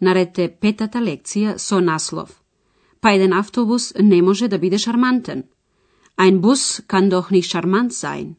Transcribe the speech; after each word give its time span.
нарете 0.00 0.48
петата 0.60 0.98
лекција 0.98 1.56
со 1.58 1.80
наслов. 1.80 2.42
Па 3.00 3.12
еден 3.14 3.32
автобус 3.32 3.92
не 4.00 4.22
може 4.22 4.48
да 4.48 4.58
биде 4.58 4.78
шармантен. 4.78 5.44
Ein 6.16 6.40
Bus 6.40 6.82
kann 6.88 7.08
doch 7.08 7.30
nicht 7.30 7.50
charmant 7.50 7.92
sein. 7.92 8.36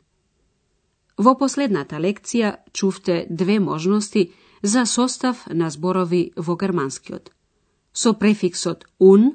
Во 1.17 1.35
последната 1.37 1.95
лекција 1.95 2.57
чувте 2.73 3.27
две 3.29 3.59
можности 3.59 4.31
за 4.63 4.85
состав 4.85 5.47
на 5.53 5.69
зборови 5.69 6.31
во 6.35 6.55
германскиот. 6.55 7.31
Со 7.93 8.13
префиксот 8.13 8.85
un 8.99 9.31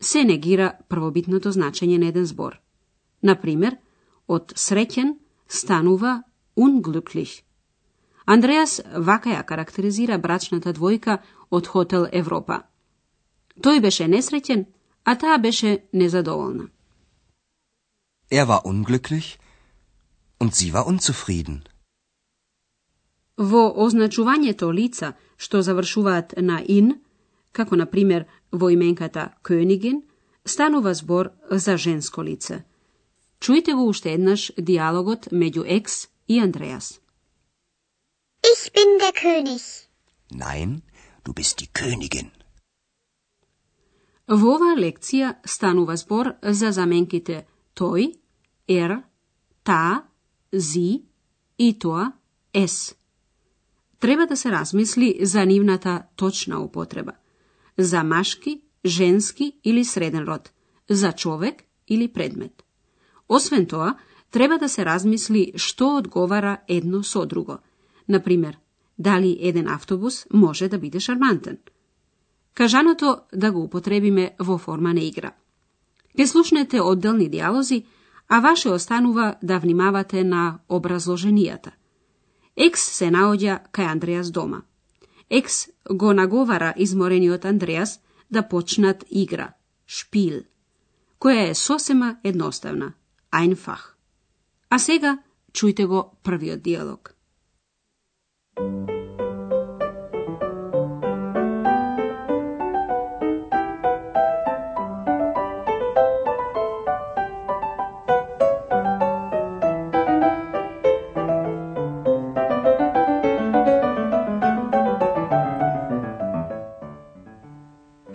се 0.00 0.24
негира 0.24 0.72
првобитното 0.88 1.52
значење 1.52 1.98
на 1.98 2.08
еден 2.08 2.26
збор. 2.26 2.60
Например, 3.22 3.76
од 4.28 4.52
среќен 4.56 5.16
станува 5.48 6.22
unglücklich. 6.56 7.43
Андреас 8.26 8.80
вака 8.96 9.30
ја 9.30 9.44
карактеризира 9.44 10.18
брачната 10.18 10.72
двојка 10.72 11.18
од 11.50 11.66
Хотел 11.66 12.06
Европа. 12.12 12.62
Тој 13.60 13.80
беше 13.80 14.08
несреќен, 14.08 14.64
а 15.04 15.14
таа 15.14 15.38
беше 15.38 15.84
незадоволна. 15.92 16.68
Er 18.30 18.46
war 18.46 18.64
unglücklich 18.64 19.38
und 20.40 20.54
sie 20.54 20.72
war 20.72 20.86
unzufrieden. 20.86 21.62
Во 23.36 23.72
означувањето 23.84 24.70
лица 24.72 25.12
што 25.36 25.62
завршуваат 25.62 26.34
на 26.38 26.62
ин, 26.68 27.00
како 27.52 27.76
на 27.76 27.86
пример 27.86 28.26
во 28.52 28.70
именката 28.70 29.34
Кönigin, 29.42 30.02
станува 30.44 30.94
збор 30.94 31.30
за 31.50 31.76
женско 31.76 32.22
лице. 32.22 32.64
Чујте 33.40 33.74
го 33.74 33.88
уште 33.88 34.14
еднаш 34.14 34.52
диалогот 34.56 35.28
меѓу 35.32 35.64
Екс 35.66 36.08
и 36.28 36.40
Андреас. 36.40 37.00
Bin 38.74 38.98
der 38.98 39.12
König. 39.12 39.62
Nein, 40.30 40.82
du 41.24 41.32
bist 41.32 41.60
die 41.60 41.68
Königin. 41.78 42.30
Во 44.26 44.54
оваа 44.56 44.74
лекција 44.74 45.34
станува 45.44 45.94
збор 46.00 46.32
за 46.42 46.72
заменките 46.72 47.44
тој, 47.78 48.08
ер, 48.66 48.96
та, 49.62 50.08
зи 50.52 51.04
и 51.58 51.68
тоа, 51.78 52.12
ес. 52.52 52.94
Треба 54.00 54.26
да 54.26 54.36
се 54.36 54.50
размисли 54.50 55.18
за 55.22 55.44
нивната 55.46 56.02
точна 56.16 56.60
употреба. 56.60 57.12
За 57.78 58.04
машки, 58.04 58.62
женски 58.86 59.52
или 59.64 59.84
среден 59.84 60.24
род, 60.24 60.50
за 60.90 61.12
човек 61.12 61.62
или 61.88 62.12
предмет. 62.12 62.64
Освен 63.28 63.66
тоа, 63.66 63.94
треба 64.30 64.58
да 64.58 64.68
се 64.68 64.84
размисли 64.84 65.52
што 65.56 65.96
одговара 65.96 66.58
едно 66.68 67.02
со 67.02 67.26
друго. 67.26 67.58
Например, 68.08 68.58
дали 68.98 69.38
еден 69.40 69.68
автобус 69.68 70.26
може 70.32 70.68
да 70.68 70.78
биде 70.78 71.00
шармантен. 71.00 71.58
Кажаното 72.54 73.18
да 73.34 73.52
го 73.52 73.62
употребиме 73.62 74.34
во 74.38 74.58
форма 74.58 74.94
на 74.94 75.00
игра. 75.00 75.32
Ке 76.16 76.26
слушнете 76.26 76.80
одделни 76.80 77.28
диалози, 77.28 77.84
а 78.28 78.40
ваше 78.40 78.68
останува 78.68 79.34
да 79.42 79.58
внимавате 79.58 80.24
на 80.24 80.58
образложенијата. 80.68 81.70
Екс 82.56 82.82
се 82.94 83.10
наоѓа 83.10 83.58
кај 83.72 83.90
Андреас 83.92 84.30
дома. 84.30 84.62
Екс 85.30 85.68
го 85.90 86.12
наговара 86.12 86.74
изморениот 86.76 87.44
Андреас 87.44 88.00
да 88.30 88.48
почнат 88.48 89.04
игра, 89.10 89.54
шпил, 89.86 90.42
која 91.20 91.50
е 91.50 91.54
сосема 91.54 92.16
едноставна, 92.24 92.92
ајнфах. 93.32 93.94
А 94.70 94.78
сега 94.78 95.18
чујте 95.52 95.86
го 95.86 96.16
првиот 96.22 96.62
диалог. 96.62 97.13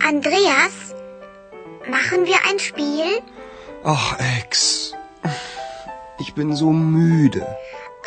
Andreas, 0.02 0.94
machen 1.86 2.26
wir 2.26 2.36
ein 2.48 2.58
Spiel? 2.58 3.20
Ach, 3.84 4.16
Ex. 4.38 4.94
Ich 6.18 6.34
bin 6.34 6.56
so 6.56 6.70
müde. 6.70 7.46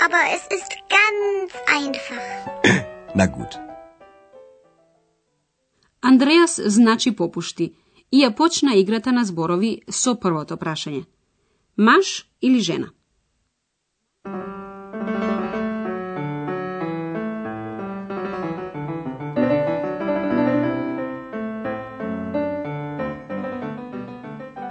Aber 0.03 0.17
es 0.33 0.47
ist 0.47 0.71
ganz 0.89 1.02
einfach. 1.73 2.23
Na 3.15 3.25
gut. 3.27 3.57
Андреас 6.01 6.59
значи 6.65 7.15
попушти 7.15 7.73
и 8.11 8.17
ја 8.23 8.35
почна 8.35 8.75
играта 8.75 9.11
на 9.11 9.25
зборови 9.25 9.81
со 9.89 10.15
првото 10.15 10.57
прашање. 10.57 11.05
Маш 11.77 12.27
или 12.41 12.59
жена? 12.59 12.89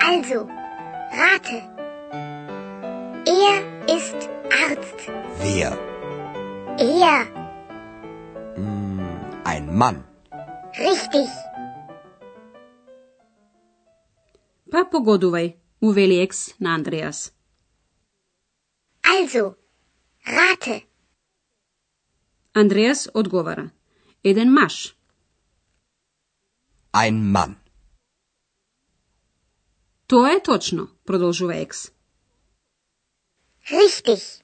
Also, 0.00 0.46
rate. 1.20 1.58
Er 3.26 3.56
ist 3.88 4.20
Arzt. 4.64 5.08
Wer? 5.40 5.91
Er. 6.82 7.26
Hm, 8.56 9.06
ein 9.44 9.66
Mann. 9.80 10.02
Richtig. 10.74 11.28
Па 14.72 14.82
погодувај, 14.90 15.52
увели 15.78 16.18
екс 16.24 16.40
на 16.58 16.74
Андреас. 16.74 17.30
Also, 19.14 19.54
rate. 20.26 20.82
Андреас 22.52 23.08
одговара. 23.14 23.70
Еден 24.24 24.50
маш. 24.50 24.96
Ein 26.92 27.22
Mann. 27.34 27.54
Тоа 30.08 30.34
е 30.34 30.42
точно, 30.42 30.88
продолжува 31.06 31.56
екс. 31.56 31.92
Richtig. 33.70 34.42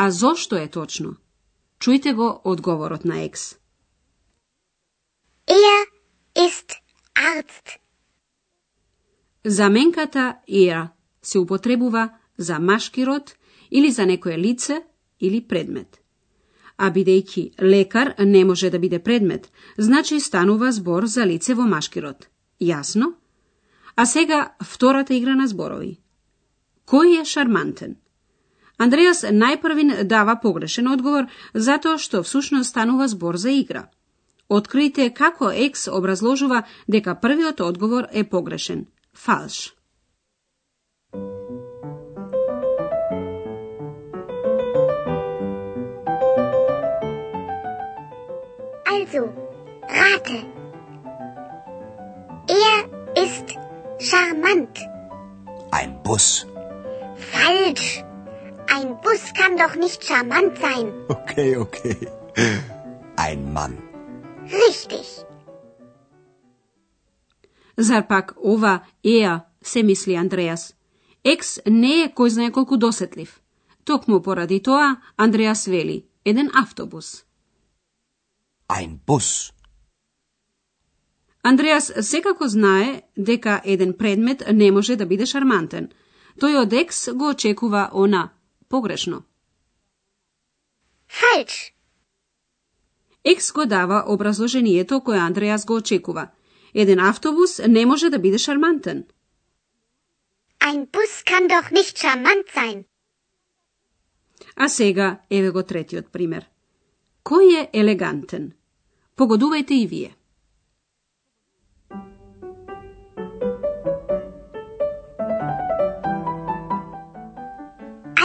А 0.00 0.10
зошто 0.10 0.56
е 0.56 0.68
точно? 0.68 1.16
Чујте 1.82 2.12
го 2.14 2.40
одговорот 2.44 3.04
на 3.04 3.16
екс. 3.24 3.58
Er 5.46 5.86
ist 6.38 6.72
Arzt. 7.14 7.78
Заменката 9.44 10.36
er 10.48 10.88
се 11.22 11.38
употребува 11.38 12.10
за 12.38 12.58
машки 12.58 13.06
род 13.06 13.34
или 13.70 13.90
за 13.90 14.06
некое 14.06 14.38
лице 14.38 14.82
или 15.20 15.40
предмет. 15.48 16.00
А 16.76 16.90
бидејќи 16.90 17.62
лекар 17.62 18.14
не 18.18 18.44
може 18.44 18.70
да 18.70 18.78
биде 18.78 18.98
предмет, 18.98 19.52
значи 19.78 20.20
станува 20.20 20.72
збор 20.72 21.06
за 21.06 21.26
лице 21.26 21.54
во 21.54 21.66
машки 21.66 22.00
род. 22.00 22.28
Јасно? 22.60 23.14
А 23.96 24.06
сега 24.06 24.54
втората 24.62 25.14
игра 25.14 25.34
на 25.34 25.48
зборови. 25.48 25.98
Кој 26.86 27.20
е 27.20 27.24
шармантен? 27.24 27.96
Андреас 28.78 29.24
најпрвин 29.24 30.04
дава 30.06 30.36
погрешен 30.42 30.88
одговор 30.88 31.26
затоа 31.54 31.98
што 31.98 32.22
всушност 32.22 32.70
станува 32.70 33.08
збор 33.08 33.36
за 33.36 33.50
игра. 33.50 33.88
Откријте 34.48 35.10
како 35.14 35.50
Екс 35.50 35.88
образложува 35.90 36.62
дека 36.86 37.14
првиот 37.14 37.60
одговор 37.60 38.06
е 38.12 38.24
погрешен. 38.24 38.86
Фалш. 39.14 39.74
Also, 48.86 49.22
rate. 50.00 50.38
Er 52.48 52.80
ist 53.24 53.56
charmant. 54.00 54.74
Ein 55.72 56.02
Bus. 56.04 56.46
Falsch. 57.32 58.07
Ein 58.76 58.88
Bus 59.02 59.22
kann 59.38 59.56
doch 59.56 59.74
nicht 59.76 60.04
charmant 60.04 60.58
sein. 60.58 60.86
Okay, 61.08 61.56
okay. 61.56 61.96
Ein 63.16 63.52
Mann. 63.52 63.74
Richtig. 64.64 65.06
Зар 67.76 68.06
пак 68.08 68.34
ова 68.36 68.80
еа 69.04 69.44
се 69.62 69.82
мисли 69.82 70.14
Андреас. 70.14 70.74
Екс 71.24 71.60
не 71.66 72.04
е 72.04 72.12
кој 72.16 72.28
знае 72.28 72.50
колку 72.52 72.76
досетлив. 72.76 73.40
Токму 73.84 74.22
поради 74.22 74.60
тоа 74.60 74.96
Андреас 75.16 75.66
вели 75.66 76.06
еден 76.24 76.50
автобус. 76.54 77.24
Ein 78.68 78.98
Bus. 79.06 79.52
Андреас 81.42 81.92
секако 82.00 82.48
знае 82.48 83.02
дека 83.16 83.60
еден 83.64 83.92
предмет 83.98 84.42
не 84.52 84.70
може 84.70 84.96
да 84.96 85.06
биде 85.06 85.26
шармантен. 85.26 85.88
Тој 86.40 86.62
од 86.62 86.72
екс 86.72 87.08
го 87.14 87.30
очекува 87.30 87.90
она 87.92 88.30
погрешно. 88.68 89.22
Falsch. 91.08 91.72
Екс 93.24 93.52
го 93.52 93.66
дава 93.66 94.04
образложението 94.08 95.00
кое 95.00 95.18
Андреас 95.18 95.64
го 95.64 95.74
очекува. 95.74 96.28
Еден 96.74 97.00
автобус 97.00 97.60
не 97.68 97.86
може 97.86 98.10
да 98.10 98.18
биде 98.18 98.38
шармантен. 98.38 99.04
Ein 100.60 100.86
Bus 100.86 101.12
kann 101.24 101.46
doch 101.48 101.70
nicht 101.72 101.96
charmant 101.98 102.46
sein. 102.54 102.84
А 104.56 104.68
сега 104.68 105.20
еве 105.30 105.50
го 105.50 105.62
третиот 105.62 106.10
пример. 106.12 106.48
Кој 107.24 107.46
е 107.60 107.70
елегантен? 107.80 108.52
Погодувајте 109.16 109.72
и 109.72 109.86
вие. 109.86 110.17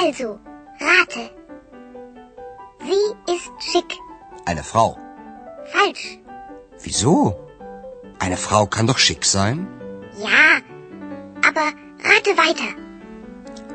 Also, 0.02 0.38
rate. 0.81 1.31
Sie 2.87 3.32
ist 3.34 3.50
schick. 3.70 3.90
Eine 4.46 4.62
Frau. 4.62 4.96
Falsch. 5.72 6.19
Wieso? 6.82 7.38
Eine 8.19 8.37
Frau 8.37 8.66
kann 8.66 8.87
doch 8.87 8.99
schick 8.99 9.25
sein. 9.25 9.66
Ja, 10.19 10.60
aber 11.49 11.66
rate 12.08 12.32
weiter. 12.37 12.70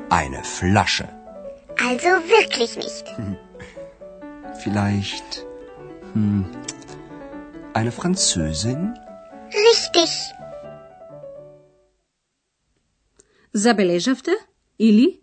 Eine 0.09 0.43
Flasche. 0.43 1.07
Also 1.79 2.07
wirklich 2.35 2.75
nicht. 2.77 3.05
Vielleicht. 4.63 5.45
Hm, 6.13 6.45
eine 7.73 7.91
Französin? 7.91 8.93
Richtig. 9.69 10.11
Забележавте? 13.53 14.31
Или? 14.77 15.19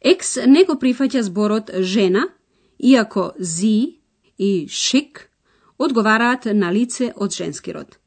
Екс 0.00 0.46
не 0.46 0.64
го 0.64 0.78
прифаќа 0.78 1.20
зборот 1.20 1.70
жена, 1.80 2.28
иако 2.78 3.32
зи 3.38 4.00
и 4.38 4.68
шик 4.70 5.30
одговараат 5.78 6.44
на 6.54 6.72
лице 6.72 7.12
од 7.16 7.34
женски 7.34 7.72
род. 7.72 7.98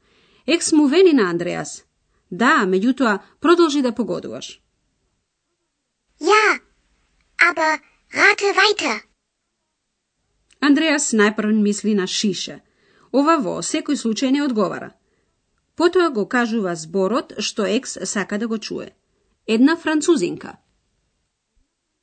Екс 0.46 0.72
му 0.72 0.86
вели 0.86 1.12
на 1.12 1.30
Андреас. 1.30 1.84
Да, 2.30 2.64
меѓутоа, 2.66 3.18
продолжи 3.40 3.82
да 3.82 3.92
погодуваш. 3.92 4.60
Ja, 6.20 6.60
aber 7.48 7.80
rate 8.14 8.50
weiter. 8.56 9.00
Андреас 10.60 11.12
најпрв 11.12 11.52
мисли 11.62 11.94
на 11.94 12.06
шиша. 12.06 12.60
Ова 13.12 13.36
во 13.36 13.60
секој 13.60 13.98
случај 13.98 14.30
не 14.30 14.42
одговара. 14.42 14.92
Потоа 15.76 16.10
го 16.10 16.24
кажува 16.28 16.74
зборот 16.76 17.34
што 17.38 17.66
екс 17.66 17.98
сака 18.06 18.38
да 18.38 18.48
го 18.48 18.58
чуе. 18.58 18.92
Една 19.46 19.76
французинка. 19.76 20.56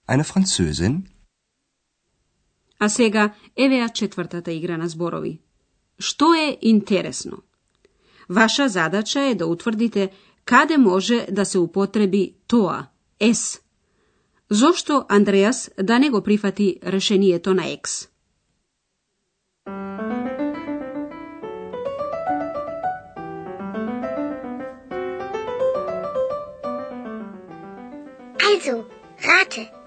Eine 0.09 0.23
Französin? 0.23 1.05
А 2.79 2.89
сега 2.89 3.33
еве 3.55 3.75
ја 3.75 3.93
четвртата 3.93 4.51
игра 4.51 4.77
на 4.77 4.87
зборови. 4.89 5.39
Што 5.99 6.33
е 6.33 6.57
интересно? 6.61 7.37
Ваша 8.29 8.69
задача 8.69 9.21
е 9.21 9.35
да 9.35 9.45
утврдите 9.47 10.11
каде 10.45 10.77
може 10.77 11.27
да 11.31 11.45
се 11.45 11.57
употреби 11.59 12.35
тоа, 12.47 12.87
ес. 13.19 13.61
Зошто 14.49 15.05
Андреас 15.09 15.71
да 15.83 15.99
не 15.99 16.09
го 16.09 16.21
прифати 16.21 16.79
решението 16.83 17.53
на 17.53 17.69
екс? 17.69 18.07
Also, 28.49 28.85
rate. 29.21 29.78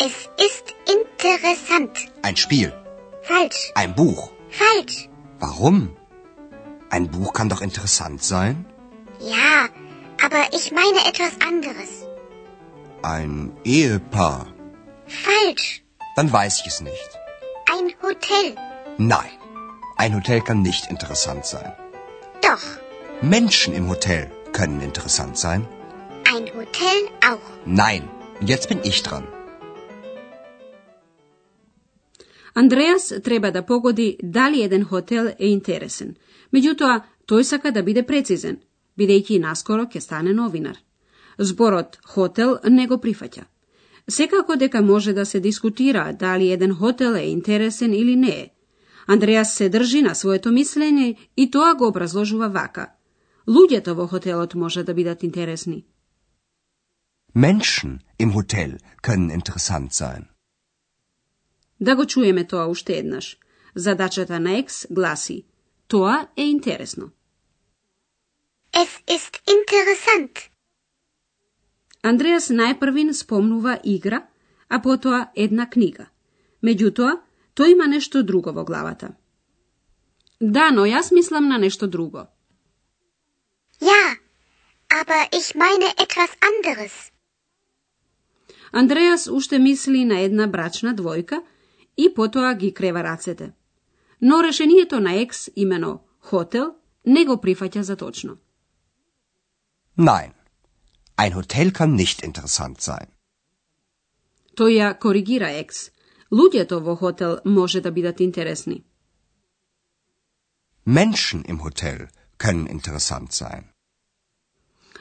Es 0.00 0.16
ist 0.46 0.66
interessant. 0.96 1.98
Ein 2.22 2.36
Spiel. 2.36 2.72
Falsch. 3.22 3.72
Ein 3.74 3.94
Buch. 3.96 4.30
Falsch. 4.48 5.08
Warum? 5.40 5.96
Ein 6.90 7.10
Buch 7.10 7.32
kann 7.32 7.48
doch 7.48 7.60
interessant 7.60 8.22
sein. 8.22 8.64
Ja, 9.18 9.68
aber 10.24 10.42
ich 10.52 10.70
meine 10.70 11.00
etwas 11.10 11.32
anderes. 11.46 11.90
Ein 13.02 13.52
Ehepaar. 13.64 14.46
Falsch. 15.06 15.82
Dann 16.14 16.32
weiß 16.32 16.60
ich 16.60 16.68
es 16.68 16.80
nicht. 16.80 17.10
Ein 17.74 17.92
Hotel. 18.02 18.54
Nein. 18.98 19.32
Ein 19.96 20.14
Hotel 20.14 20.40
kann 20.40 20.62
nicht 20.62 20.86
interessant 20.90 21.44
sein. 21.44 21.72
Doch. 22.40 22.62
Menschen 23.20 23.74
im 23.74 23.88
Hotel 23.88 24.30
können 24.52 24.80
interessant 24.80 25.36
sein. 25.36 25.66
Ein 26.32 26.46
Hotel 26.54 26.98
auch. 27.28 27.50
Nein. 27.64 28.08
Jetzt 28.40 28.68
bin 28.68 28.80
ich 28.84 29.02
dran. 29.02 29.26
Андреас 32.58 33.12
треба 33.24 33.52
да 33.52 33.66
погоди 33.66 34.16
дали 34.22 34.62
еден 34.62 34.84
хотел 34.84 35.24
е 35.38 35.46
интересен. 35.46 36.16
Меѓутоа, 36.52 37.02
тој 37.30 37.42
сака 37.42 37.70
да 37.70 37.82
биде 37.86 38.02
прецизен, 38.02 38.56
бидејќи 38.98 39.36
наскоро 39.38 39.84
ќе 39.86 40.00
стане 40.02 40.32
новинар. 40.34 40.78
Зборот 41.38 41.98
хотел 42.02 42.56
не 42.66 42.86
го 42.90 42.96
прифаќа. 43.04 43.44
Секако 44.08 44.56
дека 44.56 44.82
може 44.82 45.12
да 45.12 45.26
се 45.26 45.40
дискутира 45.40 46.16
дали 46.20 46.50
еден 46.50 46.74
хотел 46.74 47.14
е 47.14 47.28
интересен 47.30 47.94
или 47.94 48.16
не 48.16 48.32
е. 48.40 48.48
Андреас 49.06 49.54
се 49.54 49.68
држи 49.68 50.02
на 50.02 50.14
своето 50.14 50.50
мислење 50.50 51.16
и 51.36 51.50
тоа 51.50 51.74
го 51.74 51.86
образложува 51.86 52.48
вака. 52.48 52.88
Луѓето 53.46 53.94
во 53.94 54.06
хотелот 54.06 54.54
може 54.54 54.82
да 54.82 54.94
бидат 54.94 55.22
интересни. 55.22 55.84
Menschen 57.34 58.00
im 58.18 58.32
Hotel 58.32 58.78
können 59.02 59.30
interessant 59.30 59.92
sein. 59.92 60.37
Да 61.80 61.96
го 61.96 62.06
чуеме 62.06 62.46
тоа 62.46 62.66
уште 62.66 62.98
еднаш. 62.98 63.38
Задачата 63.74 64.40
на 64.40 64.58
Екс 64.58 64.86
гласи 64.90 65.44
Тоа 65.88 66.28
е 66.36 66.42
интересно. 66.42 67.10
Es 68.72 68.90
ist 69.16 69.40
interessant. 69.46 70.50
Андреас 72.02 72.50
најпрвин 72.50 73.12
спомнува 73.12 73.78
игра, 73.84 74.26
а 74.68 74.82
потоа 74.82 75.30
една 75.34 75.66
книга. 75.70 76.06
Меѓутоа, 76.62 77.20
тој 77.56 77.72
има 77.72 77.86
нешто 77.86 78.22
друго 78.22 78.52
во 78.52 78.64
главата. 78.64 79.16
Да, 80.40 80.70
но 80.70 80.84
јас 80.86 81.10
мислам 81.12 81.48
на 81.48 81.58
нешто 81.58 81.86
друго. 81.86 82.28
Ja, 83.80 84.04
aber 85.00 85.20
ich 85.32 85.54
meine 85.54 85.88
etwas 86.04 86.30
anderes. 86.50 86.92
Андреас 88.72 89.26
уште 89.26 89.58
мисли 89.58 90.04
на 90.04 90.20
една 90.20 90.46
брачна 90.46 90.94
двојка 90.94 91.40
и 91.98 92.14
потоа 92.14 92.54
ги 92.54 92.74
крева 92.74 93.02
рацете. 93.02 93.52
Но 94.22 94.42
решението 94.42 95.00
на 95.00 95.14
екс, 95.14 95.50
имено 95.56 96.00
хотел, 96.20 96.74
не 97.06 97.24
го 97.24 97.36
прифаќа 97.36 97.80
за 97.80 97.96
точно. 97.96 98.36
Nein. 99.98 100.32
Ein 101.18 101.32
Hotel 101.32 101.72
kann 101.72 101.96
nicht 101.96 102.22
interessant 102.22 102.80
sein. 102.80 103.08
Тој 104.56 104.72
ја 104.80 104.98
коригира 104.98 105.50
екс. 105.62 105.90
Луѓето 106.32 106.78
во 106.82 106.94
хотел 106.96 107.38
може 107.44 107.80
да 107.80 107.90
бидат 107.90 108.20
интересни. 108.20 108.84
Menschen 110.86 111.42
im 111.48 111.58
Hotel 111.58 112.08
können 112.38 112.66
interessant 112.66 113.32
sein. 113.32 113.64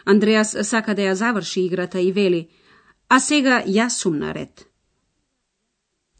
Андреас 0.05 0.55
сака 0.63 0.95
да 0.95 1.01
ја 1.01 1.13
заврши 1.13 1.61
играта 1.61 1.99
и 1.99 2.11
вели, 2.11 2.49
а 3.09 3.19
сега 3.19 3.63
јас 3.65 3.89
сум 3.89 4.17
наред. 4.19 4.65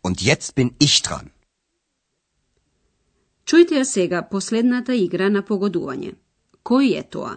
Und 0.07 0.21
jetzt 0.21 0.55
bin 0.55 0.69
ich 0.79 1.01
dran. 1.05 1.25
Чујте 3.47 3.75
ја 3.79 3.85
сега 3.85 4.21
последната 4.31 4.95
игра 4.95 5.27
на 5.29 5.41
погодување. 5.49 6.13
Кој 6.63 6.93
е 6.99 7.03
тоа? 7.15 7.33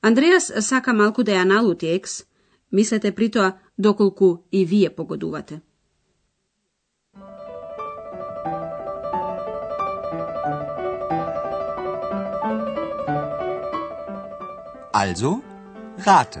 Андреас 0.00 0.48
сака 0.68 0.94
малку 0.96 1.22
да 1.22 1.36
ја 1.36 1.44
налути 1.44 1.92
екс, 1.96 2.24
мислете 2.72 3.12
при 3.12 3.28
тоа 3.28 3.52
доколку 3.78 4.30
и 4.52 4.64
вие 4.64 4.90
погодувате. 4.90 5.60
Also, 15.04 15.42
rate. 16.06 16.40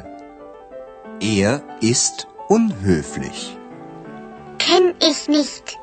Er 1.20 1.60
ist 1.80 2.26
unhöflich. 2.48 3.61
Ich 5.04 5.28
nicht. 5.28 5.78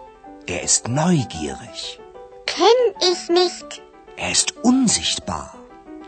Er 0.47 0.63
ist 0.63 0.87
neugierig. 0.87 1.99
Kenn 2.45 3.11
ich 3.11 3.29
nicht. 3.29 3.81
Er 4.15 4.31
ist 4.31 4.55
unsichtbar. 4.63 5.55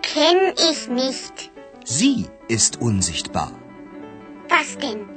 Kenn 0.02 0.54
ich 0.70 0.88
nicht. 0.88 1.52
Sie 1.84 2.28
ist 2.48 2.82
unsichtbar. 2.82 3.52
Was 4.50 4.78
denn? 4.78 5.08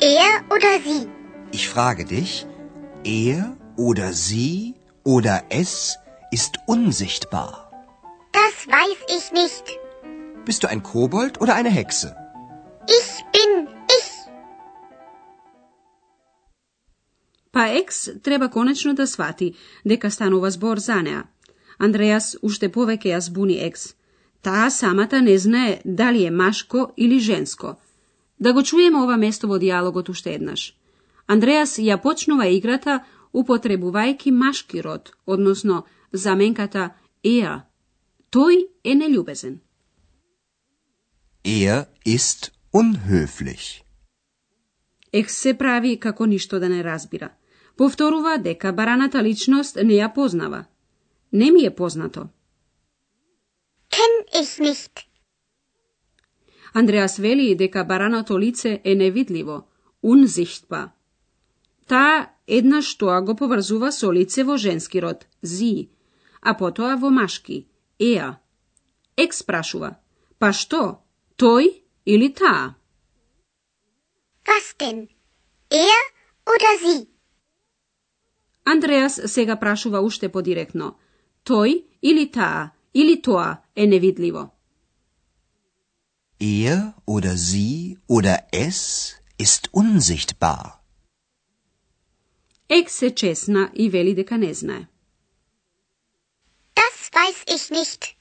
Er 0.00 0.42
oder 0.54 0.80
sie? 0.84 1.08
Ich 1.50 1.68
frage 1.68 2.04
dich, 2.04 2.46
er 3.04 3.56
oder 3.76 4.12
sie 4.12 4.74
oder 5.02 5.42
es 5.48 5.98
ist 6.30 6.58
unsichtbar. 6.66 7.70
Das 8.32 8.68
weiß 8.68 9.16
ich 9.16 9.32
nicht. 9.32 9.78
Bist 10.44 10.62
du 10.62 10.68
ein 10.68 10.82
Kobold 10.82 11.40
oder 11.40 11.54
eine 11.54 11.70
Hexe? 11.70 12.16
Ich 12.86 13.24
bin 13.32 13.73
Па 17.54 17.68
Екс 17.68 18.10
треба 18.22 18.48
конечно 18.48 18.94
да 18.94 19.06
свати 19.06 19.54
дека 19.86 20.10
станува 20.10 20.50
збор 20.50 20.78
за 20.78 21.02
неа. 21.02 21.22
Андреас 21.78 22.36
уште 22.42 22.66
повеќе 22.68 23.14
ја 23.14 23.20
збуни 23.22 23.58
Екс. 23.62 23.94
Таа 24.42 24.70
самата 24.70 25.22
не 25.22 25.38
знае 25.38 25.80
дали 25.84 26.24
е 26.24 26.30
машко 26.30 26.92
или 26.96 27.18
женско. 27.18 27.76
Да 28.40 28.52
го 28.52 28.62
чуеме 28.62 28.98
ова 28.98 29.16
место 29.16 29.46
во 29.48 29.58
диалогот 29.58 30.08
уште 30.08 30.34
еднаш. 30.34 30.74
Андреас 31.26 31.78
ја 31.78 32.02
почнува 32.02 32.50
играта 32.50 33.04
употребувајќи 33.32 34.30
машки 34.30 34.82
род, 34.82 35.12
односно 35.26 35.84
заменката 36.12 36.90
еа. 37.22 37.62
Тој 38.34 38.66
е 38.84 38.94
нелюбезен. 38.94 39.60
Er 41.44 41.86
ist 42.04 42.50
unhöflich. 42.72 43.84
Екс 45.12 45.34
се 45.38 45.54
прави 45.54 45.96
како 46.00 46.26
ништо 46.26 46.58
да 46.58 46.68
не 46.68 46.82
разбира. 46.84 47.30
Повторува 47.76 48.38
дека 48.38 48.72
бараната 48.72 49.22
личност 49.22 49.76
не 49.76 49.98
ја 49.98 50.14
познава. 50.14 50.64
Не 51.32 51.50
ми 51.50 51.64
е 51.64 51.74
познато. 51.74 52.28
Kenn 53.90 54.14
ich 54.42 54.60
nicht. 54.60 55.06
Андреас 56.74 57.18
вели 57.18 57.54
дека 57.54 57.84
бараното 57.84 58.38
лице 58.40 58.80
е 58.84 58.94
невидливо, 58.94 59.62
unsichtbar. 60.04 60.88
Таа 61.86 62.30
еднаш 62.46 62.96
тоа 62.98 63.20
го 63.22 63.34
поврзува 63.36 63.92
со 63.92 64.12
лице 64.12 64.44
во 64.44 64.56
женски 64.56 65.02
род, 65.02 65.26
зи, 65.42 65.90
а 66.42 66.54
потоа 66.56 66.96
во 66.96 67.10
машки, 67.10 67.66
еа. 67.98 68.40
Екс 69.16 69.42
прашува, 69.42 69.90
па 70.38 70.52
што, 70.52 71.02
тој 71.38 71.82
или 72.06 72.28
таа? 72.28 72.74
Was 74.46 74.74
denn? 74.78 75.08
Er 75.70 76.02
oder 76.46 76.72
sie? 76.82 77.13
Андреас 78.64 79.20
сега 79.26 79.56
прашува 79.56 80.00
уште 80.00 80.28
подиректно. 80.28 80.96
Тој 81.44 81.84
или 82.02 82.30
таа, 82.32 82.70
или 82.94 83.22
тоа 83.22 83.60
е 83.76 83.86
невидливо. 83.86 84.50
Er 86.40 86.92
oder 87.06 87.36
sie 87.36 87.96
oder 88.08 88.36
es 88.52 89.14
ist 89.38 89.68
unsichtbar. 89.72 90.80
Екс 92.68 92.92
се 92.92 93.14
чесна 93.14 93.70
и 93.74 93.90
вели 93.90 94.14
дека 94.14 94.38
не 94.38 94.54
знае. 94.54 94.86
Das 96.74 97.10
weiß 97.12 97.54
ich 97.54 97.70
nicht. 97.70 98.16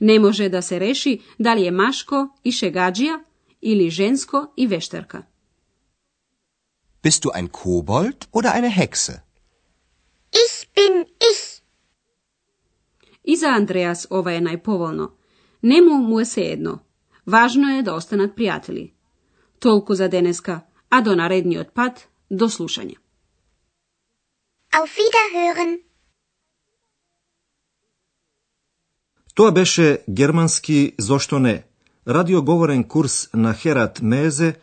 Не 0.00 0.18
може 0.18 0.48
да 0.48 0.62
се 0.62 0.80
реши 0.80 1.20
дали 1.40 1.66
е 1.66 1.70
машко 1.70 2.30
и 2.44 2.52
шегаджија 2.52 3.20
или 3.62 3.90
женско 3.90 4.52
и 4.56 4.66
вештерка. 4.66 5.22
Bist 7.02 7.24
du 7.24 7.30
ein 7.30 7.50
Kobold 7.50 8.28
oder 8.30 8.52
eine 8.52 8.68
Hexe? 8.68 9.22
Ich 10.30 10.70
bin 10.74 11.06
ich. 11.30 11.62
I 13.24 13.36
za 13.36 13.48
Andreas 13.48 14.06
ova 14.10 14.30
je 14.30 14.40
najpovoljno. 14.40 15.16
Nemu 15.62 15.94
mu 15.94 16.18
je 16.20 16.24
svejedno. 16.24 16.78
Važno 17.26 17.68
je 17.68 17.82
da 17.82 17.94
ostanat 17.94 18.30
prijatelji. 18.36 18.94
Tolku 19.58 19.94
za 19.94 20.08
deneska, 20.08 20.60
a 20.88 21.00
do 21.00 21.14
naredni 21.14 21.58
odpad, 21.58 22.00
do 22.30 22.48
slušanja. 22.48 22.98
Auf 24.72 24.90
Wiederhören. 24.90 25.78
To 29.34 29.50
beše 29.50 29.96
germanski 30.06 30.94
«Зошто 30.98 31.38
ne, 31.38 31.62
radio 32.04 32.42
govoren 32.42 32.88
kurs 32.88 33.28
na 33.32 33.52
Herat 33.52 34.00
Meze– 34.00 34.52